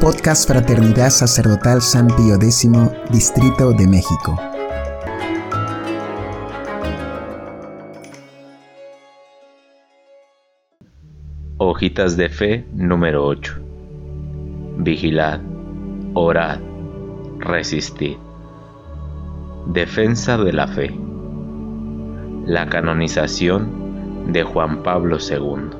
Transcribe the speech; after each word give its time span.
Podcast 0.00 0.48
Fraternidad 0.48 1.10
Sacerdotal 1.10 1.82
San 1.82 2.06
Pío 2.06 2.36
X, 2.36 2.70
Distrito 3.10 3.72
de 3.72 3.88
México. 3.88 4.38
Hojitas 11.58 12.16
de 12.16 12.28
Fe 12.28 12.64
número 12.72 13.26
8. 13.26 13.54
Vigilad, 14.78 15.40
orad, 16.14 16.60
resistid. 17.40 18.16
Defensa 19.66 20.38
de 20.38 20.52
la 20.52 20.68
fe. 20.68 20.96
La 22.46 22.68
canonización 22.68 24.32
de 24.32 24.44
Juan 24.44 24.84
Pablo 24.84 25.18
II. 25.18 25.77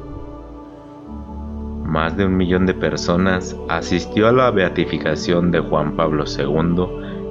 Más 1.89 2.15
de 2.19 2.27
un 2.27 2.37
millón 2.37 2.67
de 2.67 2.75
personas 2.75 3.57
asistió 3.71 4.29
a 4.29 4.33
la 4.33 4.51
beatificación 4.51 5.51
de 5.51 5.61
Juan 5.61 5.97
Pablo 5.97 6.25
II 6.27 6.85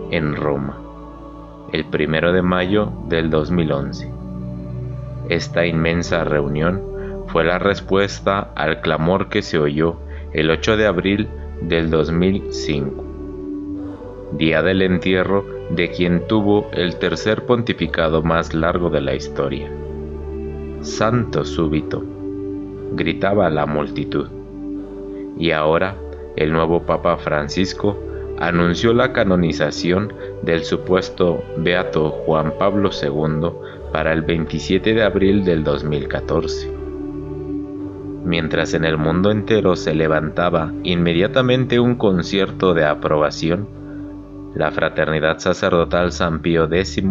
en 0.09 0.35
Roma, 0.35 0.75
el 1.73 1.85
primero 1.85 2.33
de 2.33 2.41
mayo 2.41 2.91
del 3.07 3.29
2011. 3.29 4.11
Esta 5.29 5.63
inmensa 5.63 6.23
reunión 6.23 6.81
fue 7.27 7.43
la 7.43 7.59
respuesta 7.59 8.51
al 8.55 8.81
clamor 8.81 9.29
que 9.29 9.43
se 9.43 9.59
oyó 9.59 9.97
el 10.33 10.49
8 10.49 10.75
de 10.75 10.87
abril 10.87 11.27
del 11.61 11.91
2005, 11.91 13.03
día 14.39 14.63
del 14.63 14.81
entierro 14.81 15.45
de 15.69 15.91
quien 15.91 16.25
tuvo 16.27 16.67
el 16.73 16.97
tercer 16.97 17.45
pontificado 17.45 18.23
más 18.23 18.55
largo 18.55 18.89
de 18.89 19.01
la 19.01 19.13
historia. 19.13 19.71
Santo 20.81 21.45
súbito, 21.45 22.03
gritaba 22.93 23.51
la 23.51 23.67
multitud. 23.67 24.36
Y 25.39 25.51
ahora 25.51 25.95
el 26.35 26.51
nuevo 26.51 26.83
Papa 26.83 27.17
Francisco 27.17 27.97
anunció 28.39 28.93
la 28.93 29.13
canonización 29.13 30.13
del 30.43 30.63
supuesto 30.63 31.43
Beato 31.57 32.09
Juan 32.09 32.53
Pablo 32.59 32.91
II 32.91 33.49
para 33.91 34.13
el 34.13 34.21
27 34.21 34.93
de 34.93 35.03
abril 35.03 35.43
del 35.43 35.63
2014. 35.63 36.71
Mientras 38.23 38.73
en 38.73 38.83
el 38.83 38.97
mundo 38.97 39.31
entero 39.31 39.75
se 39.75 39.95
levantaba 39.95 40.73
inmediatamente 40.83 41.79
un 41.79 41.95
concierto 41.95 42.73
de 42.73 42.85
aprobación, 42.85 43.67
la 44.53 44.71
Fraternidad 44.71 45.39
Sacerdotal 45.39 46.11
San 46.11 46.41
Pío 46.41 46.65
X 46.65 47.03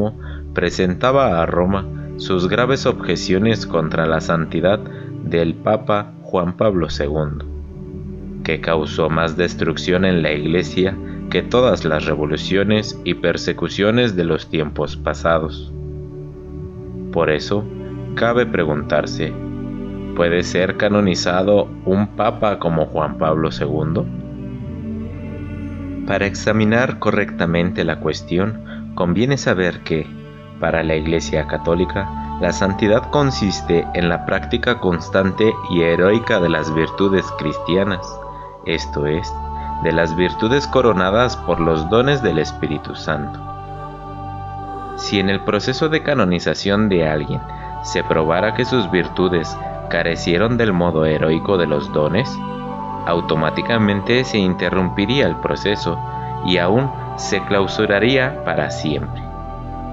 presentaba 0.53 1.41
a 1.41 1.47
Roma 1.47 1.86
sus 2.17 2.48
graves 2.48 2.86
objeciones 2.86 3.67
contra 3.67 4.06
la 4.06 4.20
santidad 4.20 4.79
del 5.25 5.55
Papa 5.55 6.12
Juan 6.23 6.56
Pablo 6.56 6.89
II, 6.89 7.56
que 8.47 8.61
causó 8.61 9.11
más 9.11 9.36
destrucción 9.36 10.05
en 10.05 10.22
la 10.22 10.30
Iglesia 10.30 10.97
que 11.30 11.42
todas 11.42 11.84
las 11.84 12.05
revoluciones 12.05 12.97
y 13.02 13.14
persecuciones 13.14 14.14
de 14.14 14.22
los 14.22 14.48
tiempos 14.48 14.97
pasados. 14.97 15.72
Por 17.11 17.28
eso, 17.28 17.64
cabe 18.14 18.47
preguntarse, 18.47 19.33
¿puede 20.14 20.44
ser 20.44 20.77
canonizado 20.77 21.69
un 21.84 22.06
papa 22.14 22.61
como 22.61 22.86
Juan 22.86 23.19
Pablo 23.19 23.50
II? 23.50 24.05
Para 26.06 26.27
examinar 26.27 27.00
correctamente 27.00 27.83
la 27.83 27.98
cuestión, 27.98 28.92
conviene 28.94 29.39
saber 29.39 29.80
que, 29.80 30.06
para 30.61 30.84
la 30.84 30.94
Iglesia 30.94 31.48
Católica, 31.48 32.39
la 32.41 32.52
santidad 32.52 33.11
consiste 33.11 33.84
en 33.94 34.08
la 34.08 34.24
práctica 34.24 34.78
constante 34.78 35.52
y 35.70 35.80
heroica 35.80 36.39
de 36.39 36.50
las 36.50 36.72
virtudes 36.72 37.24
cristianas, 37.39 38.06
esto 38.67 39.06
es, 39.06 39.33
de 39.83 39.92
las 39.92 40.14
virtudes 40.17 40.67
coronadas 40.67 41.36
por 41.36 41.61
los 41.61 41.89
dones 41.89 42.22
del 42.22 42.39
Espíritu 42.39 42.95
Santo. 42.95 43.41
Si 44.96 45.20
en 45.20 45.30
el 45.30 45.41
proceso 45.41 45.89
de 45.89 46.02
canonización 46.02 46.89
de 46.89 47.08
alguien 47.08 47.41
se 47.83 48.02
probara 48.02 48.55
que 48.55 48.64
sus 48.64 48.91
virtudes 48.91 49.57
carecieron 49.89 50.57
del 50.57 50.73
modo 50.73 51.05
heroico 51.05 51.57
de 51.58 51.67
los 51.67 51.92
dones, 51.92 52.29
automáticamente 53.07 54.24
se 54.24 54.39
interrumpiría 54.39 55.27
el 55.27 55.36
proceso 55.36 55.98
y 56.46 56.58
aún 56.58 56.91
se 57.17 57.42
clausuraría 57.45 58.45
para 58.45 58.70
siempre. 58.70 59.23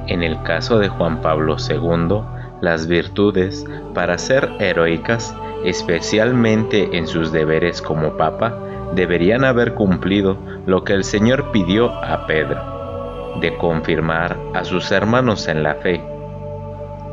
En 0.08 0.24
el 0.24 0.42
caso 0.44 0.80
de 0.80 0.90
Juan 0.90 1.22
Pablo 1.22 1.58
II, 1.58 2.22
las 2.62 2.88
virtudes, 2.88 3.66
para 3.94 4.18
ser 4.18 4.52
heroicas, 4.60 5.36
especialmente 5.64 6.98
en 6.98 7.08
sus 7.08 7.32
deberes 7.32 7.82
como 7.82 8.18
Papa, 8.18 8.58
deberían 8.96 9.44
haber 9.44 9.74
cumplido 9.74 10.38
lo 10.66 10.84
que 10.84 10.94
el 10.94 11.04
Señor 11.04 11.52
pidió 11.52 11.92
a 11.92 12.28
Pedro, 12.28 13.40
de 13.42 13.58
confirmar 13.58 14.38
a 14.54 14.64
sus 14.64 14.92
hermanos 14.92 15.48
en 15.48 15.64
la 15.64 15.76
fe, 15.76 16.02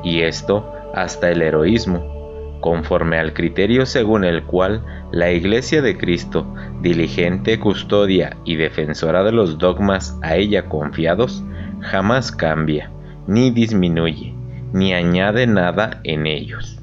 y 0.03 0.23
esto 0.23 0.71
hasta 0.95 1.31
el 1.31 1.43
heroísmo, 1.43 2.59
conforme 2.61 3.19
al 3.19 3.33
criterio 3.33 3.87
según 3.87 4.25
el 4.25 4.45
cual 4.45 4.85
la 5.13 5.31
Iglesia 5.31 5.83
de 5.83 5.97
Cristo, 5.97 6.47
diligente 6.81 7.59
custodia 7.59 8.37
y 8.45 8.57
defensora 8.57 9.23
de 9.25 9.33
los 9.33 9.59
dogmas 9.59 10.19
a 10.23 10.37
ella 10.37 10.69
confiados, 10.69 11.43
jamás 11.81 12.31
cambia, 12.31 12.91
ni 13.27 13.51
disminuye, 13.51 14.35
ni 14.73 14.93
añade 14.93 15.47
nada 15.47 16.01
en 16.05 16.27
ellos. 16.27 16.80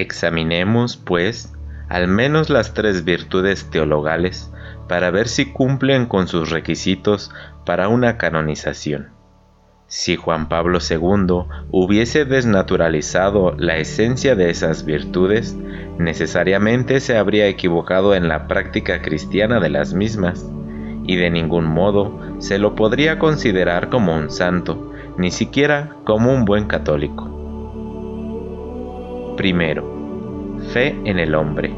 Examinemos, 0.00 0.96
pues, 0.96 1.52
al 1.88 2.06
menos 2.06 2.50
las 2.50 2.72
tres 2.72 3.04
virtudes 3.04 3.68
teologales 3.68 4.48
para 4.88 5.10
ver 5.10 5.26
si 5.26 5.46
cumplen 5.52 6.06
con 6.06 6.28
sus 6.28 6.50
requisitos 6.50 7.32
para 7.66 7.88
una 7.88 8.16
canonización. 8.16 9.08
Si 9.88 10.14
Juan 10.14 10.48
Pablo 10.48 10.78
II 10.78 11.46
hubiese 11.72 12.24
desnaturalizado 12.24 13.56
la 13.58 13.78
esencia 13.78 14.36
de 14.36 14.50
esas 14.50 14.84
virtudes, 14.84 15.56
necesariamente 15.98 17.00
se 17.00 17.18
habría 17.18 17.48
equivocado 17.48 18.14
en 18.14 18.28
la 18.28 18.46
práctica 18.46 19.02
cristiana 19.02 19.58
de 19.58 19.70
las 19.70 19.94
mismas, 19.94 20.48
y 21.06 21.16
de 21.16 21.30
ningún 21.30 21.64
modo 21.64 22.20
se 22.38 22.60
lo 22.60 22.76
podría 22.76 23.18
considerar 23.18 23.88
como 23.88 24.14
un 24.14 24.30
santo, 24.30 24.92
ni 25.16 25.32
siquiera 25.32 25.96
como 26.04 26.32
un 26.32 26.44
buen 26.44 26.66
católico. 26.68 27.37
Primero, 29.38 29.82
fe 30.74 30.94
en 31.04 31.18
el 31.18 31.34
hombre, 31.34 31.72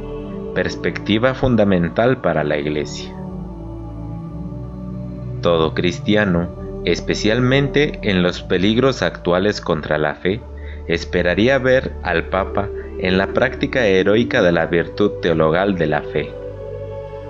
perspectiva 0.54 1.34
fundamental 1.34 2.21
para 2.21 2.43
la 2.43 2.59
Iglesia. 2.59 3.15
Todo 5.43 5.75
cristiano 5.75 6.60
especialmente 6.84 7.98
en 8.03 8.22
los 8.22 8.43
peligros 8.43 9.03
actuales 9.03 9.60
contra 9.60 9.98
la 9.98 10.15
fe, 10.15 10.41
esperaría 10.87 11.59
ver 11.59 11.93
al 12.03 12.25
Papa 12.31 12.69
en 12.98 13.19
la 13.19 13.28
práctica 13.28 13.87
heroica 13.87 14.42
de 14.42 14.53
la 14.53 14.66
virtud 14.66 15.12
teologal 15.21 15.77
de 15.77 15.87
la 15.87 16.03
fe, 16.03 16.32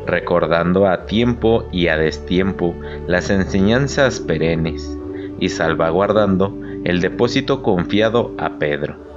recordando 0.07 0.87
a 0.87 1.07
tiempo 1.07 1.69
y 1.73 1.89
a 1.89 1.97
destiempo 1.97 2.75
las 3.07 3.31
enseñanzas 3.31 4.21
perennes 4.21 4.97
y 5.41 5.49
salvaguardando 5.49 6.57
el 6.85 7.01
depósito 7.01 7.63
confiado 7.63 8.33
a 8.39 8.59
Pedro. 8.59 9.10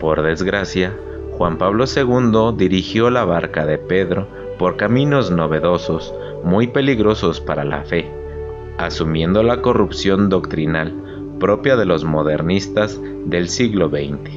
Por 0.00 0.22
desgracia, 0.22 0.96
Juan 1.32 1.58
Pablo 1.58 1.84
II 1.84 2.56
dirigió 2.56 3.10
la 3.10 3.24
barca 3.24 3.66
de 3.66 3.78
Pedro 3.78 4.26
por 4.58 4.76
caminos 4.76 5.30
novedosos, 5.30 6.14
muy 6.42 6.66
peligrosos 6.66 7.40
para 7.40 7.64
la 7.64 7.84
fe 7.84 8.20
asumiendo 8.80 9.42
la 9.42 9.60
corrupción 9.60 10.28
doctrinal 10.28 10.94
propia 11.38 11.76
de 11.76 11.84
los 11.84 12.04
modernistas 12.04 13.00
del 13.26 13.48
siglo 13.48 13.88
XX. 13.88 14.30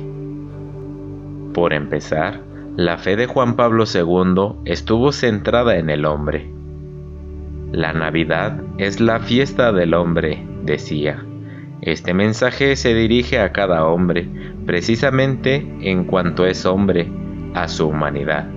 Por 1.54 1.74
empezar, 1.74 2.42
la 2.76 2.98
fe 2.98 3.16
de 3.16 3.28
Juan 3.28 3.56
Pablo 3.56 3.86
II 3.86 4.60
estuvo 4.66 5.12
centrada 5.12 5.78
en 5.78 5.90
el 5.90 6.06
hombre. 6.06 6.52
La 7.72 7.94
Navidad 7.94 8.62
es 8.78 9.00
la 9.00 9.20
fiesta 9.20 9.72
del 9.72 9.94
hombre, 9.94 10.46
decía. 10.64 11.24
Este 11.86 12.14
mensaje 12.14 12.78
se 12.78 12.94
dirige 12.94 13.40
a 13.40 13.52
cada 13.52 13.86
hombre, 13.86 14.30
precisamente 14.66 15.68
en 15.82 16.06
cuanto 16.06 16.46
es 16.46 16.66
hombre, 16.66 17.12
a 17.54 17.68
su 17.68 17.90
humanidad. 17.90 18.48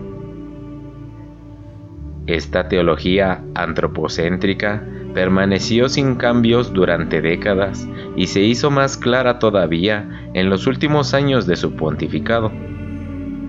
Esta 2.29 2.69
teología 2.69 3.43
antropocéntrica 3.57 4.87
permaneció 5.13 5.89
sin 5.89 6.15
cambios 6.15 6.73
durante 6.73 7.21
décadas 7.21 7.89
y 8.15 8.29
se 8.29 8.43
hizo 8.43 8.71
más 8.71 8.97
clara 8.97 9.41
todavía 9.41 10.09
en 10.35 10.49
los 10.49 10.69
últimos 10.69 11.13
años 11.13 11.49
de 11.49 11.57
su 11.57 11.75
pontificado. 11.75 12.53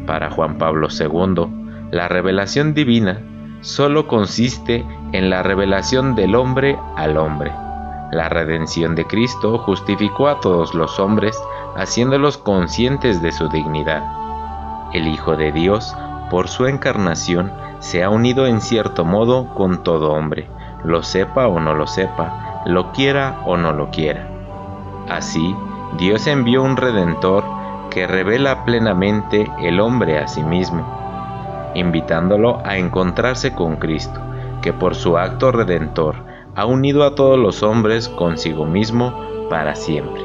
Para 0.08 0.32
Juan 0.32 0.58
Pablo 0.58 0.88
II, 0.90 1.46
la 1.92 2.08
revelación 2.08 2.74
divina 2.74 3.22
solo 3.62 4.08
consiste 4.08 4.84
en 5.14 5.30
la 5.30 5.44
revelación 5.44 6.16
del 6.16 6.34
hombre 6.34 6.80
al 6.96 7.18
hombre. 7.18 7.52
La 8.12 8.30
redención 8.30 8.96
de 8.96 9.06
Cristo 9.06 9.58
justificó 9.58 10.30
a 10.30 10.40
todos 10.40 10.74
los 10.74 11.00
hombres, 11.00 11.38
haciéndolos 11.76 12.38
conscientes 12.38 13.22
de 13.22 13.32
su 13.32 13.50
dignidad. 13.50 14.04
El 14.94 15.08
Hijo 15.08 15.36
de 15.36 15.52
Dios 15.52 15.94
por 16.30 16.48
su 16.48 16.66
encarnación, 16.66 17.52
se 17.80 18.04
ha 18.04 18.10
unido 18.10 18.48
en 18.48 18.62
cierto 18.62 19.06
modo 19.06 19.54
con 19.54 19.84
todo 19.84 20.12
hombre, 20.12 20.48
lo 20.84 21.04
sepa 21.04 21.48
o 21.48 21.60
no 21.60 21.74
lo 21.74 21.88
sepa, 21.88 22.64
lo 22.66 22.92
quiera 22.92 23.40
o 23.46 23.56
no 23.56 23.72
lo 23.72 23.90
quiera. 23.92 24.28
Así, 25.10 25.56
Dios 25.98 26.28
envió 26.28 26.64
un 26.64 26.76
Redentor 26.76 27.46
que 27.90 28.08
revela 28.08 28.66
plenamente 28.66 29.50
el 29.60 29.80
hombre 29.80 30.18
a 30.18 30.28
sí 30.28 30.44
mismo, 30.44 30.86
invitándolo 31.76 32.62
a 32.66 32.78
encontrarse 32.78 33.54
con 33.54 33.78
Cristo, 33.78 34.20
que 34.62 34.74
por 34.74 34.96
su 34.96 35.18
acto 35.18 35.52
redentor 35.52 36.27
ha 36.58 36.66
unido 36.66 37.04
a 37.04 37.14
todos 37.14 37.38
los 37.38 37.62
hombres 37.62 38.10
consigo 38.10 38.66
mismo 38.66 39.48
para 39.48 39.76
siempre. 39.76 40.24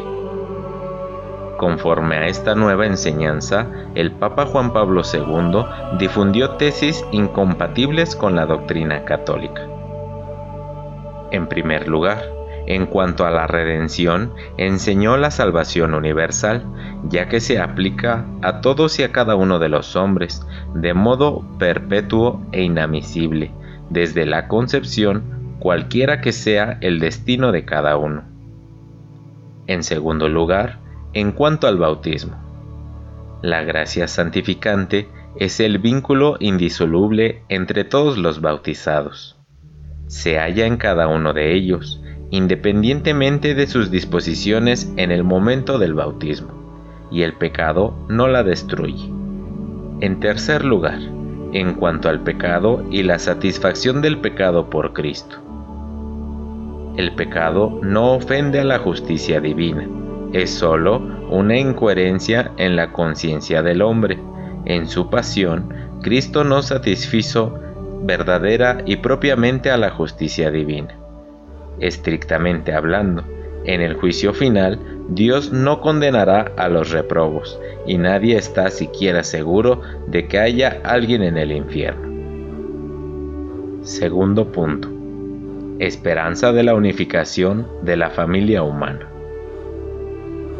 Conforme 1.58 2.16
a 2.16 2.26
esta 2.26 2.54
nueva 2.54 2.86
enseñanza, 2.86 3.68
el 3.94 4.12
Papa 4.12 4.46
Juan 4.46 4.72
Pablo 4.72 5.02
II 5.04 5.98
difundió 5.98 6.52
tesis 6.52 7.04
incompatibles 7.12 8.16
con 8.16 8.34
la 8.34 8.46
doctrina 8.46 9.04
católica. 9.04 9.68
En 11.30 11.48
primer 11.48 11.86
lugar, 11.86 12.24
en 12.66 12.86
cuanto 12.86 13.26
a 13.26 13.30
la 13.30 13.46
redención, 13.46 14.32
enseñó 14.56 15.18
la 15.18 15.30
salvación 15.30 15.92
universal, 15.92 16.64
ya 17.10 17.28
que 17.28 17.40
se 17.40 17.60
aplica 17.60 18.24
a 18.40 18.62
todos 18.62 18.98
y 18.98 19.02
a 19.02 19.12
cada 19.12 19.36
uno 19.36 19.58
de 19.58 19.68
los 19.68 19.96
hombres, 19.96 20.46
de 20.74 20.94
modo 20.94 21.44
perpetuo 21.58 22.40
e 22.52 22.62
inamisible, 22.62 23.50
desde 23.90 24.24
la 24.24 24.48
concepción, 24.48 25.41
cualquiera 25.62 26.20
que 26.20 26.32
sea 26.32 26.76
el 26.80 26.98
destino 26.98 27.52
de 27.52 27.64
cada 27.64 27.96
uno. 27.96 28.24
En 29.68 29.84
segundo 29.84 30.28
lugar, 30.28 30.80
en 31.12 31.30
cuanto 31.30 31.68
al 31.68 31.78
bautismo, 31.78 32.34
la 33.42 33.62
gracia 33.62 34.08
santificante 34.08 35.06
es 35.36 35.60
el 35.60 35.78
vínculo 35.78 36.36
indisoluble 36.40 37.44
entre 37.48 37.84
todos 37.84 38.18
los 38.18 38.40
bautizados. 38.40 39.38
Se 40.08 40.36
halla 40.36 40.66
en 40.66 40.78
cada 40.78 41.06
uno 41.06 41.32
de 41.32 41.54
ellos, 41.54 42.02
independientemente 42.30 43.54
de 43.54 43.68
sus 43.68 43.92
disposiciones 43.92 44.92
en 44.96 45.12
el 45.12 45.22
momento 45.22 45.78
del 45.78 45.94
bautismo, 45.94 47.08
y 47.12 47.22
el 47.22 47.34
pecado 47.34 47.94
no 48.08 48.26
la 48.26 48.42
destruye. 48.42 49.08
En 50.00 50.18
tercer 50.18 50.64
lugar, 50.64 50.98
en 51.52 51.74
cuanto 51.74 52.08
al 52.08 52.24
pecado 52.24 52.84
y 52.90 53.04
la 53.04 53.20
satisfacción 53.20 54.02
del 54.02 54.18
pecado 54.18 54.68
por 54.68 54.92
Cristo. 54.92 55.51
El 56.96 57.14
pecado 57.14 57.78
no 57.82 58.14
ofende 58.14 58.60
a 58.60 58.64
la 58.64 58.78
justicia 58.78 59.40
divina, 59.40 59.88
es 60.32 60.50
sólo 60.50 60.98
una 61.30 61.58
incoherencia 61.58 62.52
en 62.58 62.76
la 62.76 62.92
conciencia 62.92 63.62
del 63.62 63.80
hombre. 63.80 64.18
En 64.66 64.86
su 64.86 65.08
pasión, 65.08 65.72
Cristo 66.02 66.44
no 66.44 66.60
satisfizo 66.60 67.58
verdadera 68.02 68.82
y 68.84 68.96
propiamente 68.96 69.70
a 69.70 69.78
la 69.78 69.90
justicia 69.90 70.50
divina. 70.50 70.94
Estrictamente 71.80 72.74
hablando, 72.74 73.24
en 73.64 73.80
el 73.80 73.94
juicio 73.94 74.34
final, 74.34 74.78
Dios 75.08 75.50
no 75.52 75.80
condenará 75.80 76.52
a 76.56 76.68
los 76.68 76.90
reprobos, 76.90 77.58
y 77.86 77.96
nadie 77.96 78.36
está 78.36 78.70
siquiera 78.70 79.24
seguro 79.24 79.80
de 80.08 80.26
que 80.28 80.38
haya 80.38 80.80
alguien 80.84 81.22
en 81.22 81.38
el 81.38 81.52
infierno. 81.52 82.12
Segundo 83.82 84.52
punto. 84.52 85.01
Esperanza 85.82 86.52
de 86.52 86.62
la 86.62 86.76
unificación 86.76 87.66
de 87.82 87.96
la 87.96 88.10
familia 88.10 88.62
humana. 88.62 89.10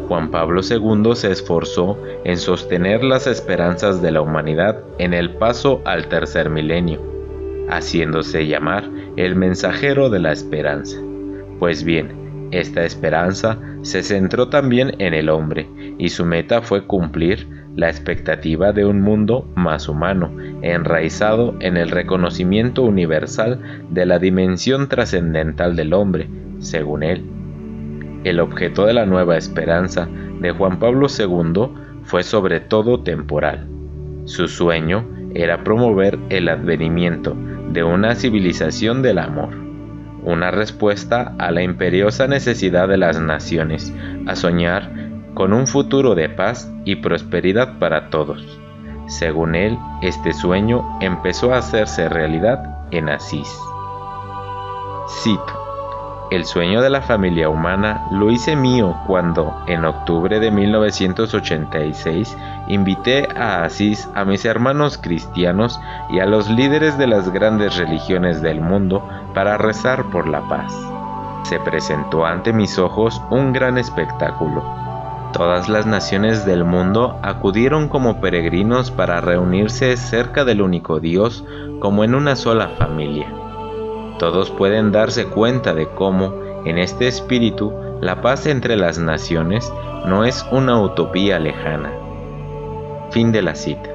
Juan 0.09 0.29
Pablo 0.31 0.59
II 0.69 1.15
se 1.15 1.31
esforzó 1.31 1.97
en 2.25 2.35
sostener 2.35 3.05
las 3.05 3.25
esperanzas 3.25 4.01
de 4.01 4.11
la 4.11 4.19
humanidad 4.19 4.83
en 4.99 5.13
el 5.13 5.37
paso 5.37 5.81
al 5.85 6.09
tercer 6.09 6.49
milenio, 6.49 6.99
haciéndose 7.69 8.47
llamar 8.47 8.83
el 9.15 9.37
mensajero 9.37 10.09
de 10.09 10.19
la 10.19 10.33
esperanza. 10.33 10.99
Pues 11.57 11.85
bien, 11.85 12.49
esta 12.51 12.83
esperanza 12.83 13.57
se 13.81 14.03
centró 14.03 14.49
también 14.49 14.93
en 14.99 15.13
el 15.13 15.29
hombre 15.29 15.69
y 15.99 16.09
su 16.09 16.25
meta 16.25 16.61
fue 16.61 16.85
cumplir 16.85 17.47
la 17.75 17.89
expectativa 17.89 18.71
de 18.71 18.85
un 18.85 19.01
mundo 19.01 19.47
más 19.55 19.89
humano, 19.89 20.31
enraizado 20.61 21.55
en 21.59 21.77
el 21.77 21.89
reconocimiento 21.89 22.83
universal 22.83 23.59
de 23.89 24.05
la 24.05 24.19
dimensión 24.19 24.89
trascendental 24.89 25.75
del 25.75 25.93
hombre, 25.93 26.29
según 26.59 27.03
él. 27.03 27.23
El 28.23 28.39
objeto 28.39 28.85
de 28.85 28.93
la 28.93 29.05
nueva 29.05 29.37
esperanza 29.37 30.07
de 30.39 30.51
Juan 30.51 30.79
Pablo 30.79 31.07
II 31.07 31.69
fue 32.03 32.23
sobre 32.23 32.59
todo 32.59 33.01
temporal. 33.01 33.67
Su 34.25 34.47
sueño 34.47 35.05
era 35.33 35.63
promover 35.63 36.19
el 36.29 36.47
advenimiento 36.47 37.35
de 37.71 37.83
una 37.83 38.15
civilización 38.15 39.01
del 39.01 39.17
amor, 39.17 39.49
una 40.23 40.51
respuesta 40.51 41.35
a 41.37 41.51
la 41.51 41.63
imperiosa 41.63 42.27
necesidad 42.27 42.87
de 42.87 42.97
las 42.97 43.19
naciones 43.19 43.93
a 44.27 44.35
soñar 44.35 45.02
con 45.33 45.53
un 45.53 45.67
futuro 45.67 46.15
de 46.15 46.29
paz 46.29 46.71
y 46.85 46.97
prosperidad 46.97 47.79
para 47.79 48.09
todos. 48.09 48.59
Según 49.07 49.55
él, 49.55 49.77
este 50.01 50.33
sueño 50.33 50.83
empezó 51.01 51.53
a 51.53 51.57
hacerse 51.57 52.09
realidad 52.09 52.87
en 52.91 53.09
Asís. 53.09 53.49
Cito. 55.07 55.63
El 56.31 56.45
sueño 56.45 56.81
de 56.81 56.89
la 56.89 57.01
familia 57.01 57.47
humana 57.49 58.07
lo 58.09 58.31
hice 58.31 58.55
mío 58.55 58.97
cuando, 59.05 59.55
en 59.67 59.85
octubre 59.85 60.39
de 60.39 60.49
1986, 60.49 62.35
invité 62.69 63.27
a 63.35 63.63
Asís 63.63 64.09
a 64.15 64.25
mis 64.25 64.43
hermanos 64.45 64.97
cristianos 64.97 65.79
y 66.09 66.21
a 66.21 66.25
los 66.25 66.49
líderes 66.49 66.97
de 66.97 67.05
las 67.05 67.31
grandes 67.31 67.77
religiones 67.77 68.41
del 68.41 68.61
mundo 68.61 69.07
para 69.35 69.59
rezar 69.59 70.05
por 70.05 70.27
la 70.27 70.41
paz. 70.47 70.73
Se 71.43 71.59
presentó 71.59 72.25
ante 72.25 72.51
mis 72.51 72.79
ojos 72.79 73.21
un 73.29 73.53
gran 73.53 73.77
espectáculo. 73.77 74.63
Todas 75.33 75.67
las 75.67 75.87
naciones 75.87 76.45
del 76.45 76.63
mundo 76.63 77.19
acudieron 77.23 77.89
como 77.89 78.21
peregrinos 78.21 78.91
para 78.91 79.19
reunirse 79.19 79.97
cerca 79.97 80.45
del 80.45 80.61
único 80.61 80.99
Dios 80.99 81.43
como 81.79 82.03
en 82.03 82.13
una 82.13 82.35
sola 82.35 82.69
familia. 82.77 83.27
Todos 84.19 84.51
pueden 84.51 84.91
darse 84.91 85.25
cuenta 85.25 85.73
de 85.73 85.87
cómo, 85.87 86.35
en 86.65 86.77
este 86.77 87.07
espíritu, 87.07 87.73
la 87.99 88.21
paz 88.21 88.45
entre 88.45 88.77
las 88.77 88.99
naciones 88.99 89.73
no 90.05 90.23
es 90.23 90.45
una 90.51 90.79
utopía 90.79 91.39
lejana. 91.39 91.91
Fin 93.09 93.31
de 93.31 93.41
la 93.41 93.55
cita. 93.55 93.89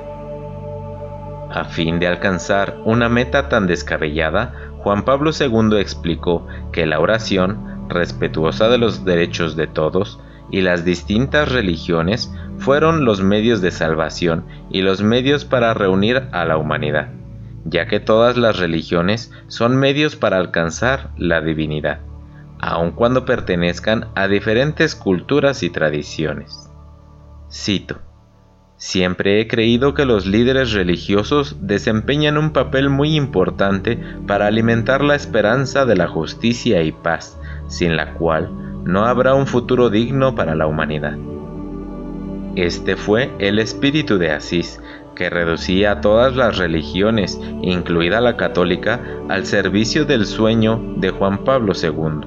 A 1.53 1.65
fin 1.67 2.01
de 2.01 2.09
alcanzar 2.09 2.79
una 2.85 3.09
meta 3.09 3.49
tan 3.49 3.69
descabellada, 3.69 4.55
Juan 4.79 5.05
Pablo 5.05 5.31
II 5.31 5.79
explicó 5.79 6.47
que 6.73 6.85
la 6.85 6.99
oración, 6.99 7.87
respetuosa 7.89 8.69
de 8.69 8.79
los 8.79 9.05
derechos 9.05 9.55
de 9.55 9.69
todos, 9.69 10.19
y 10.51 10.61
las 10.61 10.85
distintas 10.85 11.51
religiones 11.51 12.33
fueron 12.59 13.05
los 13.05 13.23
medios 13.23 13.61
de 13.61 13.71
salvación 13.71 14.45
y 14.71 14.83
los 14.83 15.03
medios 15.03 15.45
para 15.45 15.75
reunir 15.75 16.25
a 16.33 16.45
la 16.45 16.57
humanidad 16.57 17.09
ya 17.65 17.87
que 17.87 18.01
todas 18.01 18.37
las 18.37 18.59
religiones 18.59 19.33
son 19.49 19.77
medios 19.77 20.17
para 20.17 20.39
alcanzar 20.39 21.11
la 21.17 21.41
divinidad, 21.41 22.01
aun 22.61 22.93
cuando 22.93 23.25
pertenezcan 23.25 24.09
a 24.15 24.29
diferentes 24.29 24.95
culturas 24.95 25.63
y 25.63 25.71
tradiciones. 25.71 26.71
Cito, 27.51 27.99
Siempre 28.81 29.41
he 29.41 29.49
creído 29.49 29.93
que 29.93 30.05
los 30.05 30.25
líderes 30.25 30.71
religiosos 30.71 31.57
desempeñan 31.67 32.39
un 32.39 32.53
papel 32.53 32.91
muy 32.91 33.17
importante 33.17 33.99
para 34.29 34.47
alimentar 34.47 35.03
la 35.03 35.17
esperanza 35.17 35.85
de 35.85 35.97
la 35.97 36.07
justicia 36.07 36.85
y 36.85 36.93
paz, 36.93 37.37
sin 37.67 37.97
la 37.97 38.15
cual 38.15 38.68
no 38.89 39.05
habrá 39.05 39.35
un 39.35 39.47
futuro 39.47 39.91
digno 39.91 40.35
para 40.35 40.55
la 40.55 40.67
humanidad. 40.67 41.19
Este 42.57 42.97
fue 42.97 43.31
el 43.39 43.59
espíritu 43.59 44.17
de 44.17 44.31
Asís, 44.31 44.81
que 45.15 45.29
reducía 45.29 45.93
a 45.93 46.01
todas 46.01 46.35
las 46.35 46.57
religiones, 46.57 47.39
incluida 47.61 48.23
la 48.23 48.39
católica, 48.39 48.99
al 49.29 49.45
servicio 49.45 50.07
del 50.07 50.25
sueño 50.25 50.83
de 50.97 51.11
Juan 51.11 51.45
Pablo 51.45 51.75
II. 51.75 52.27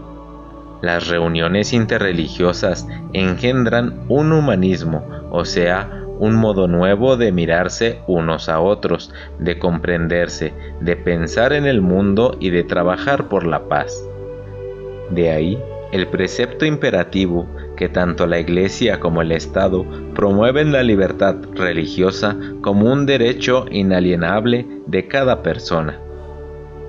Las 0.83 1.07
reuniones 1.07 1.73
interreligiosas 1.73 2.87
engendran 3.13 4.05
un 4.07 4.31
humanismo, 4.31 5.03
o 5.31 5.45
sea, 5.45 6.05
un 6.19 6.35
modo 6.35 6.67
nuevo 6.67 7.17
de 7.17 7.31
mirarse 7.31 8.01
unos 8.05 8.49
a 8.49 8.59
otros, 8.59 9.11
de 9.39 9.57
comprenderse, 9.57 10.53
de 10.79 10.95
pensar 10.95 11.53
en 11.53 11.65
el 11.65 11.81
mundo 11.81 12.37
y 12.39 12.51
de 12.51 12.63
trabajar 12.63 13.29
por 13.29 13.47
la 13.47 13.67
paz. 13.67 14.07
De 15.09 15.31
ahí 15.31 15.57
el 15.91 16.07
precepto 16.07 16.65
imperativo 16.65 17.47
que 17.75 17.89
tanto 17.89 18.25
la 18.25 18.39
Iglesia 18.39 18.99
como 18.99 19.21
el 19.21 19.31
Estado 19.31 19.85
promueven 20.15 20.71
la 20.71 20.83
libertad 20.83 21.35
religiosa 21.55 22.37
como 22.61 22.91
un 22.91 23.05
derecho 23.05 23.65
inalienable 23.69 24.65
de 24.87 25.07
cada 25.07 25.43
persona. 25.43 25.99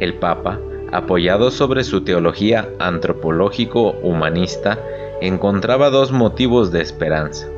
El 0.00 0.14
Papa, 0.14 0.60
apoyado 0.92 1.50
sobre 1.50 1.84
su 1.84 2.02
teología 2.02 2.68
antropológico-humanista, 2.78 4.78
encontraba 5.20 5.90
dos 5.90 6.12
motivos 6.12 6.70
de 6.70 6.82
esperanza. 6.82 7.48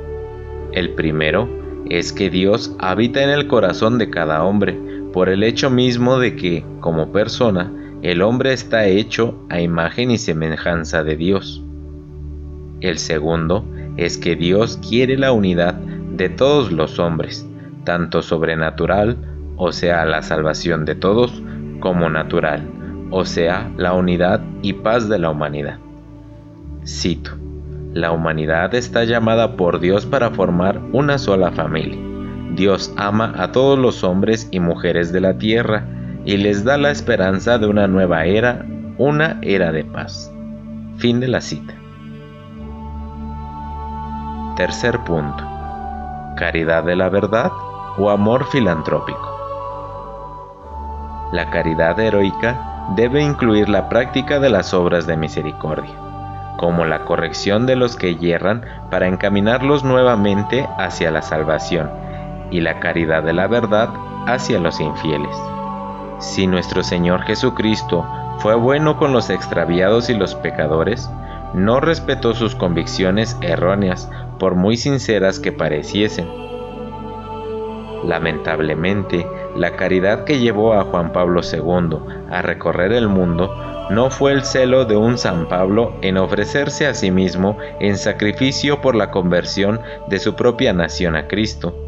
El 0.72 0.90
primero 0.90 1.48
es 1.88 2.12
que 2.12 2.30
Dios 2.30 2.74
habita 2.78 3.22
en 3.22 3.30
el 3.30 3.46
corazón 3.46 3.98
de 3.98 4.10
cada 4.10 4.44
hombre, 4.44 4.78
por 5.12 5.28
el 5.28 5.44
hecho 5.44 5.70
mismo 5.70 6.18
de 6.18 6.34
que, 6.34 6.64
como 6.80 7.12
persona, 7.12 7.70
el 8.04 8.20
hombre 8.20 8.52
está 8.52 8.84
hecho 8.84 9.34
a 9.48 9.62
imagen 9.62 10.10
y 10.10 10.18
semejanza 10.18 11.02
de 11.02 11.16
Dios. 11.16 11.64
El 12.82 12.98
segundo 12.98 13.64
es 13.96 14.18
que 14.18 14.36
Dios 14.36 14.78
quiere 14.86 15.16
la 15.16 15.32
unidad 15.32 15.72
de 15.72 16.28
todos 16.28 16.70
los 16.70 16.98
hombres, 16.98 17.48
tanto 17.84 18.20
sobrenatural, 18.20 19.16
o 19.56 19.72
sea, 19.72 20.04
la 20.04 20.20
salvación 20.20 20.84
de 20.84 20.96
todos, 20.96 21.42
como 21.80 22.10
natural, 22.10 22.68
o 23.10 23.24
sea, 23.24 23.72
la 23.78 23.94
unidad 23.94 24.42
y 24.60 24.74
paz 24.74 25.08
de 25.08 25.18
la 25.18 25.30
humanidad. 25.30 25.78
Cito, 26.86 27.30
la 27.94 28.12
humanidad 28.12 28.74
está 28.74 29.04
llamada 29.04 29.56
por 29.56 29.80
Dios 29.80 30.04
para 30.04 30.28
formar 30.28 30.78
una 30.92 31.16
sola 31.16 31.52
familia. 31.52 31.98
Dios 32.54 32.92
ama 32.98 33.32
a 33.38 33.50
todos 33.50 33.78
los 33.78 34.04
hombres 34.04 34.46
y 34.50 34.60
mujeres 34.60 35.10
de 35.10 35.22
la 35.22 35.38
tierra 35.38 35.93
y 36.24 36.36
les 36.38 36.64
da 36.64 36.78
la 36.78 36.90
esperanza 36.90 37.58
de 37.58 37.66
una 37.66 37.86
nueva 37.86 38.24
era, 38.24 38.64
una 38.98 39.38
era 39.42 39.72
de 39.72 39.84
paz. 39.84 40.32
Fin 40.98 41.20
de 41.20 41.28
la 41.28 41.40
cita. 41.40 41.74
Tercer 44.56 45.00
punto. 45.00 45.44
Caridad 46.36 46.84
de 46.84 46.96
la 46.96 47.08
verdad 47.08 47.50
o 47.98 48.10
amor 48.10 48.46
filantrópico. 48.46 49.30
La 51.32 51.50
caridad 51.50 51.98
heroica 51.98 52.86
debe 52.96 53.22
incluir 53.22 53.68
la 53.68 53.88
práctica 53.88 54.38
de 54.38 54.50
las 54.50 54.72
obras 54.72 55.06
de 55.06 55.16
misericordia, 55.16 55.94
como 56.56 56.84
la 56.84 57.04
corrección 57.04 57.66
de 57.66 57.76
los 57.76 57.96
que 57.96 58.16
yerran 58.16 58.64
para 58.90 59.08
encaminarlos 59.08 59.84
nuevamente 59.84 60.68
hacia 60.78 61.10
la 61.10 61.22
salvación, 61.22 61.90
y 62.50 62.60
la 62.60 62.78
caridad 62.78 63.22
de 63.22 63.32
la 63.32 63.48
verdad 63.48 63.88
hacia 64.26 64.60
los 64.60 64.80
infieles. 64.80 65.53
Si 66.18 66.46
nuestro 66.46 66.82
Señor 66.82 67.22
Jesucristo 67.22 68.06
fue 68.38 68.54
bueno 68.54 68.96
con 68.98 69.12
los 69.12 69.30
extraviados 69.30 70.10
y 70.10 70.14
los 70.14 70.34
pecadores, 70.34 71.10
no 71.54 71.80
respetó 71.80 72.34
sus 72.34 72.54
convicciones 72.54 73.36
erróneas 73.40 74.10
por 74.38 74.54
muy 74.54 74.76
sinceras 74.76 75.38
que 75.38 75.52
pareciesen. 75.52 76.28
Lamentablemente, 78.04 79.26
la 79.56 79.76
caridad 79.76 80.24
que 80.24 80.38
llevó 80.38 80.74
a 80.74 80.84
Juan 80.84 81.12
Pablo 81.12 81.40
II 81.42 81.98
a 82.30 82.42
recorrer 82.42 82.92
el 82.92 83.08
mundo 83.08 83.54
no 83.90 84.10
fue 84.10 84.32
el 84.32 84.44
celo 84.44 84.84
de 84.84 84.96
un 84.96 85.18
San 85.18 85.48
Pablo 85.48 85.94
en 86.02 86.16
ofrecerse 86.16 86.86
a 86.86 86.94
sí 86.94 87.10
mismo 87.10 87.58
en 87.80 87.96
sacrificio 87.96 88.80
por 88.80 88.94
la 88.94 89.10
conversión 89.10 89.80
de 90.08 90.18
su 90.18 90.34
propia 90.34 90.72
nación 90.72 91.16
a 91.16 91.28
Cristo, 91.28 91.83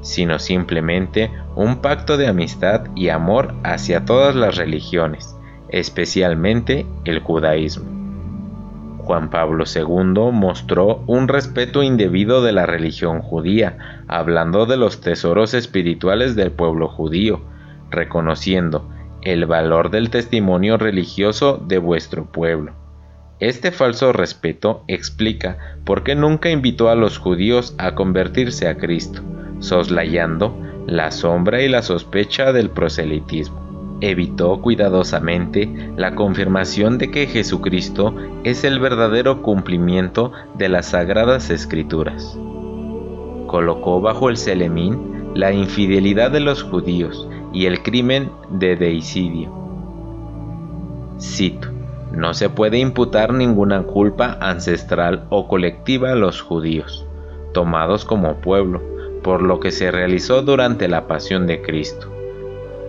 sino 0.00 0.38
simplemente 0.38 1.30
un 1.56 1.76
pacto 1.76 2.16
de 2.16 2.28
amistad 2.28 2.86
y 2.94 3.08
amor 3.08 3.54
hacia 3.64 4.04
todas 4.04 4.34
las 4.34 4.56
religiones, 4.56 5.36
especialmente 5.68 6.86
el 7.04 7.20
judaísmo. 7.20 7.98
Juan 8.98 9.30
Pablo 9.30 9.64
II 9.64 10.32
mostró 10.32 11.02
un 11.06 11.28
respeto 11.28 11.82
indebido 11.82 12.42
de 12.42 12.52
la 12.52 12.66
religión 12.66 13.22
judía, 13.22 14.02
hablando 14.06 14.66
de 14.66 14.76
los 14.76 15.00
tesoros 15.00 15.54
espirituales 15.54 16.36
del 16.36 16.50
pueblo 16.50 16.88
judío, 16.88 17.40
reconociendo 17.90 18.86
el 19.22 19.46
valor 19.46 19.90
del 19.90 20.10
testimonio 20.10 20.76
religioso 20.76 21.56
de 21.56 21.78
vuestro 21.78 22.26
pueblo. 22.26 22.72
Este 23.40 23.70
falso 23.72 24.12
respeto 24.12 24.84
explica 24.88 25.76
por 25.84 26.02
qué 26.02 26.14
nunca 26.14 26.50
invitó 26.50 26.90
a 26.90 26.94
los 26.94 27.18
judíos 27.18 27.74
a 27.78 27.94
convertirse 27.94 28.68
a 28.68 28.76
Cristo, 28.76 29.22
soslayando 29.60 30.54
la 30.86 31.10
sombra 31.10 31.62
y 31.62 31.68
la 31.68 31.82
sospecha 31.82 32.52
del 32.52 32.70
proselitismo 32.70 33.68
evitó 34.00 34.60
cuidadosamente 34.60 35.92
la 35.96 36.14
confirmación 36.14 36.98
de 36.98 37.10
que 37.10 37.26
Jesucristo 37.26 38.14
es 38.44 38.64
el 38.64 38.78
verdadero 38.78 39.42
cumplimiento 39.42 40.32
de 40.54 40.68
las 40.68 40.86
sagradas 40.86 41.50
escrituras. 41.50 42.38
Colocó 43.46 44.00
bajo 44.00 44.28
el 44.28 44.36
Selemín 44.36 45.32
la 45.34 45.52
infidelidad 45.52 46.30
de 46.30 46.40
los 46.40 46.62
judíos 46.62 47.28
y 47.52 47.66
el 47.66 47.82
crimen 47.82 48.30
de 48.50 48.76
deicidio. 48.76 49.52
Cito, 51.20 51.68
no 52.12 52.34
se 52.34 52.48
puede 52.48 52.78
imputar 52.78 53.32
ninguna 53.32 53.82
culpa 53.82 54.38
ancestral 54.40 55.24
o 55.30 55.48
colectiva 55.48 56.12
a 56.12 56.14
los 56.14 56.40
judíos, 56.40 57.06
tomados 57.52 58.04
como 58.04 58.36
pueblo, 58.36 58.80
por 59.28 59.42
lo 59.42 59.60
que 59.60 59.72
se 59.72 59.90
realizó 59.90 60.40
durante 60.40 60.88
la 60.88 61.06
pasión 61.06 61.46
de 61.46 61.60
Cristo. 61.60 62.10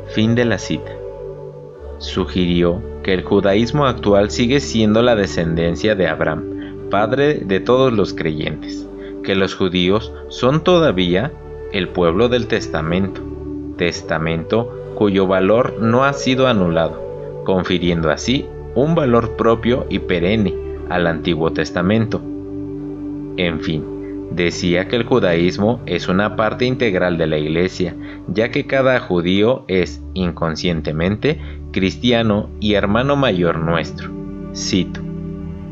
Fin 0.07 0.35
de 0.35 0.45
la 0.45 0.57
cita 0.57 0.95
sugirió 1.97 2.81
que 3.03 3.13
el 3.13 3.23
judaísmo 3.23 3.85
actual 3.85 4.31
sigue 4.31 4.61
siendo 4.61 5.01
la 5.01 5.17
descendencia 5.17 5.95
de 5.95 6.07
Abraham, 6.07 6.87
padre 6.89 7.41
de 7.43 7.59
todos 7.59 7.91
los 7.91 8.13
creyentes, 8.13 8.87
que 9.21 9.35
los 9.35 9.53
judíos 9.53 10.13
son 10.29 10.63
todavía 10.63 11.33
el 11.73 11.89
pueblo 11.89 12.29
del 12.29 12.47
testamento, 12.47 13.21
testamento 13.75 14.93
cuyo 14.95 15.27
valor 15.27 15.81
no 15.81 16.05
ha 16.05 16.13
sido 16.13 16.47
anulado, 16.47 17.43
confiriendo 17.43 18.11
así 18.11 18.45
un 18.75 18.95
valor 18.95 19.31
propio 19.31 19.87
y 19.89 19.99
perenne 19.99 20.55
al 20.87 21.05
Antiguo 21.05 21.51
Testamento. 21.51 22.21
En 23.35 23.59
fin, 23.59 23.98
Decía 24.31 24.87
que 24.87 24.95
el 24.95 25.05
judaísmo 25.05 25.81
es 25.85 26.07
una 26.07 26.35
parte 26.35 26.65
integral 26.65 27.17
de 27.17 27.27
la 27.27 27.37
Iglesia, 27.37 27.95
ya 28.27 28.51
que 28.51 28.67
cada 28.67 28.99
judío 28.99 29.65
es, 29.67 30.01
inconscientemente, 30.13 31.39
cristiano 31.71 32.49
y 32.59 32.75
hermano 32.75 33.15
mayor 33.15 33.59
nuestro. 33.59 34.11
Cito. 34.55 35.01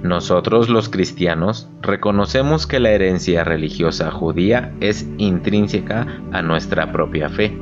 Nosotros 0.04 0.70
los 0.70 0.90
cristianos 0.90 1.70
reconocemos 1.82 2.68
que 2.68 2.80
la 2.80 2.92
herencia 2.92 3.44
religiosa 3.44 4.12
judía 4.12 4.74
es 4.80 5.08
intrínseca 5.18 6.22
a 6.32 6.42
nuestra 6.42 6.92
propia 6.92 7.30
fe. 7.30 7.58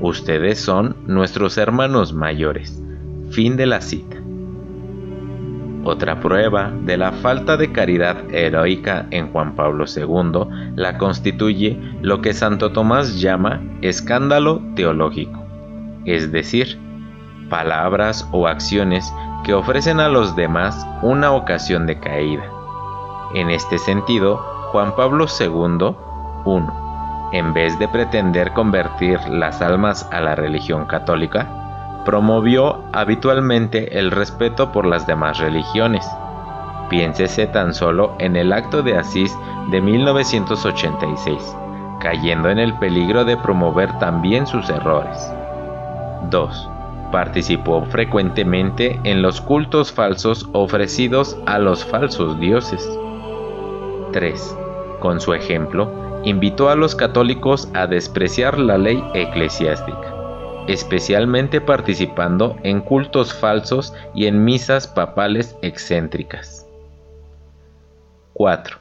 Ustedes 0.00 0.60
son 0.60 0.96
nuestros 1.06 1.58
hermanos 1.58 2.12
mayores. 2.12 2.82
Fin 3.30 3.56
de 3.56 3.66
la 3.66 3.80
cita. 3.80 4.17
Otra 5.90 6.20
prueba 6.20 6.70
de 6.82 6.98
la 6.98 7.12
falta 7.12 7.56
de 7.56 7.72
caridad 7.72 8.18
heroica 8.30 9.06
en 9.10 9.32
Juan 9.32 9.56
Pablo 9.56 9.86
II 9.86 10.74
la 10.76 10.98
constituye 10.98 11.80
lo 12.02 12.20
que 12.20 12.34
Santo 12.34 12.72
Tomás 12.72 13.18
llama 13.22 13.62
escándalo 13.80 14.60
teológico, 14.76 15.42
es 16.04 16.30
decir, 16.30 16.78
palabras 17.48 18.28
o 18.32 18.48
acciones 18.48 19.10
que 19.44 19.54
ofrecen 19.54 19.98
a 19.98 20.10
los 20.10 20.36
demás 20.36 20.86
una 21.00 21.32
ocasión 21.32 21.86
de 21.86 21.98
caída. 21.98 22.44
En 23.34 23.48
este 23.48 23.78
sentido, 23.78 24.36
Juan 24.72 24.94
Pablo 24.94 25.24
II, 25.40 25.96
1. 26.44 27.30
En 27.32 27.54
vez 27.54 27.78
de 27.78 27.88
pretender 27.88 28.52
convertir 28.52 29.18
las 29.30 29.62
almas 29.62 30.06
a 30.12 30.20
la 30.20 30.34
religión 30.34 30.84
católica, 30.84 31.67
promovió 32.04 32.84
habitualmente 32.92 33.98
el 33.98 34.10
respeto 34.10 34.72
por 34.72 34.86
las 34.86 35.06
demás 35.06 35.38
religiones. 35.38 36.06
Piénsese 36.90 37.46
tan 37.46 37.74
solo 37.74 38.14
en 38.18 38.36
el 38.36 38.52
acto 38.52 38.82
de 38.82 38.96
Asís 38.96 39.36
de 39.70 39.80
1986, 39.80 41.56
cayendo 42.00 42.48
en 42.48 42.58
el 42.58 42.72
peligro 42.78 43.24
de 43.24 43.36
promover 43.36 43.98
también 43.98 44.46
sus 44.46 44.70
errores. 44.70 45.30
2. 46.30 46.70
Participó 47.12 47.84
frecuentemente 47.86 48.98
en 49.04 49.22
los 49.22 49.40
cultos 49.40 49.92
falsos 49.92 50.48
ofrecidos 50.52 51.36
a 51.46 51.58
los 51.58 51.84
falsos 51.84 52.38
dioses. 52.40 52.88
3. 54.12 54.56
Con 55.00 55.20
su 55.20 55.34
ejemplo, 55.34 55.90
invitó 56.24 56.70
a 56.70 56.74
los 56.74 56.94
católicos 56.94 57.68
a 57.74 57.86
despreciar 57.86 58.58
la 58.58 58.78
ley 58.78 59.02
eclesiástica 59.14 60.17
especialmente 60.68 61.60
participando 61.60 62.56
en 62.62 62.80
cultos 62.80 63.34
falsos 63.34 63.94
y 64.14 64.26
en 64.26 64.44
misas 64.44 64.86
papales 64.86 65.56
excéntricas. 65.62 66.66
4. 68.34 68.76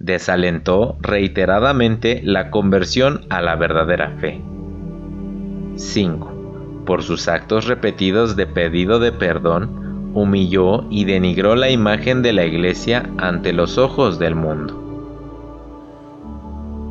Desalentó 0.00 0.96
reiteradamente 1.00 2.20
la 2.22 2.50
conversión 2.50 3.24
a 3.30 3.40
la 3.40 3.56
verdadera 3.56 4.10
fe. 4.20 4.40
5. 5.76 6.82
Por 6.84 7.02
sus 7.02 7.28
actos 7.28 7.66
repetidos 7.66 8.36
de 8.36 8.46
pedido 8.46 8.98
de 8.98 9.12
perdón, 9.12 10.10
humilló 10.14 10.86
y 10.90 11.04
denigró 11.04 11.54
la 11.54 11.70
imagen 11.70 12.22
de 12.22 12.32
la 12.32 12.44
Iglesia 12.44 13.08
ante 13.18 13.52
los 13.52 13.78
ojos 13.78 14.18
del 14.18 14.34
mundo. 14.34 14.84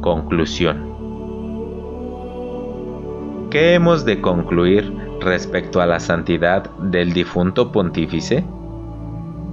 Conclusión. 0.01 0.87
¿Qué 3.50 3.75
hemos 3.75 4.04
de 4.04 4.20
concluir 4.20 4.94
respecto 5.22 5.80
a 5.80 5.86
la 5.86 6.01
santidad 6.01 6.70
del 6.80 7.13
difunto 7.13 7.72
pontífice? 7.72 8.44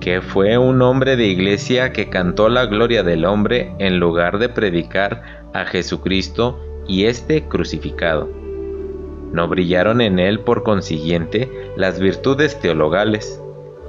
Que 0.00 0.20
fue 0.20 0.58
un 0.58 0.82
hombre 0.82 1.14
de 1.14 1.28
iglesia 1.28 1.92
que 1.92 2.08
cantó 2.08 2.48
la 2.48 2.66
gloria 2.66 3.04
del 3.04 3.24
hombre 3.24 3.72
en 3.78 4.00
lugar 4.00 4.38
de 4.40 4.48
predicar 4.48 5.44
a 5.54 5.64
Jesucristo 5.64 6.58
y 6.88 7.04
éste 7.04 7.44
crucificado. 7.46 8.28
No 9.32 9.46
brillaron 9.46 10.00
en 10.00 10.18
él 10.18 10.40
por 10.40 10.64
consiguiente 10.64 11.48
las 11.76 12.00
virtudes 12.00 12.58
teologales, 12.58 13.40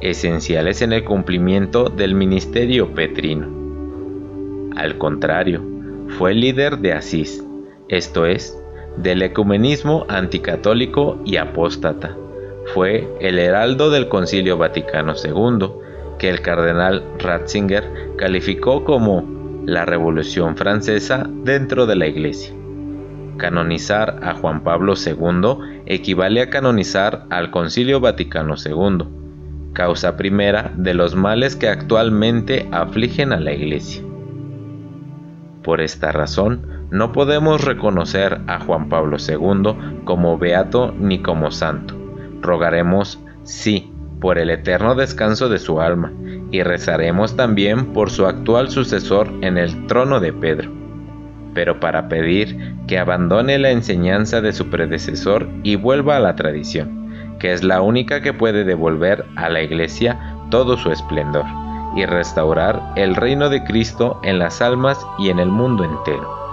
esenciales 0.01 0.83
en 0.83 0.93
el 0.93 1.03
cumplimiento 1.03 1.89
del 1.89 2.13
ministerio 2.13 2.93
petrino. 2.93 3.47
Al 4.75 4.99
contrario, 4.99 5.63
fue 6.19 6.35
líder 6.35 6.77
de 6.77 6.93
Asís, 6.93 7.43
esto 7.87 8.27
es, 8.27 8.55
del 8.97 9.21
ecumenismo 9.21 10.05
anticatólico 10.09 11.19
y 11.25 11.37
apóstata. 11.37 12.15
Fue 12.73 13.07
el 13.19 13.39
heraldo 13.39 13.89
del 13.89 14.07
Concilio 14.07 14.57
Vaticano 14.57 15.13
II, 15.13 15.67
que 16.17 16.29
el 16.29 16.41
cardenal 16.41 17.03
Ratzinger 17.19 17.83
calificó 18.17 18.83
como 18.83 19.63
la 19.65 19.85
Revolución 19.85 20.55
Francesa 20.55 21.27
dentro 21.43 21.85
de 21.85 21.95
la 21.95 22.07
Iglesia. 22.07 22.53
Canonizar 23.37 24.19
a 24.23 24.33
Juan 24.33 24.63
Pablo 24.63 24.93
II 24.95 25.81
equivale 25.85 26.41
a 26.41 26.49
canonizar 26.49 27.25
al 27.29 27.51
Concilio 27.51 27.99
Vaticano 27.99 28.55
II, 28.63 29.05
causa 29.73 30.15
primera 30.15 30.71
de 30.75 30.93
los 30.93 31.15
males 31.15 31.55
que 31.55 31.67
actualmente 31.67 32.67
afligen 32.71 33.33
a 33.33 33.39
la 33.39 33.51
Iglesia. 33.51 34.01
Por 35.63 35.81
esta 35.81 36.11
razón, 36.11 36.74
no 36.91 37.11
podemos 37.11 37.63
reconocer 37.63 38.41
a 38.47 38.59
Juan 38.59 38.89
Pablo 38.89 39.17
II 39.17 40.03
como 40.03 40.37
beato 40.37 40.93
ni 40.97 41.19
como 41.21 41.51
santo. 41.51 41.95
Rogaremos, 42.41 43.19
sí, 43.43 43.91
por 44.21 44.37
el 44.37 44.49
eterno 44.49 44.95
descanso 44.95 45.49
de 45.49 45.59
su 45.59 45.81
alma, 45.81 46.11
y 46.51 46.63
rezaremos 46.63 47.35
también 47.35 47.87
por 47.87 48.09
su 48.09 48.25
actual 48.25 48.69
sucesor 48.69 49.29
en 49.41 49.57
el 49.57 49.87
trono 49.87 50.19
de 50.19 50.31
Pedro, 50.31 50.71
pero 51.53 51.79
para 51.79 52.07
pedir 52.07 52.75
que 52.87 52.99
abandone 52.99 53.57
la 53.57 53.71
enseñanza 53.71 54.41
de 54.41 54.53
su 54.53 54.69
predecesor 54.69 55.47
y 55.63 55.75
vuelva 55.75 56.17
a 56.17 56.19
la 56.19 56.35
tradición, 56.35 57.35
que 57.39 57.51
es 57.51 57.63
la 57.63 57.81
única 57.81 58.21
que 58.21 58.33
puede 58.33 58.63
devolver 58.63 59.25
a 59.35 59.49
la 59.49 59.61
Iglesia 59.61 60.19
todo 60.49 60.77
su 60.77 60.91
esplendor 60.91 61.45
y 61.95 62.05
restaurar 62.05 62.81
el 62.95 63.15
reino 63.15 63.49
de 63.49 63.63
Cristo 63.63 64.19
en 64.23 64.39
las 64.39 64.61
almas 64.61 65.05
y 65.17 65.29
en 65.29 65.39
el 65.39 65.49
mundo 65.49 65.83
entero. 65.83 66.44